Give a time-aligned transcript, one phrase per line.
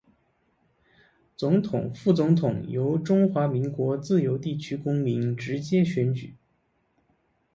[1.37, 6.31] 總統、副總統由中華民國自由地區公民直接選舉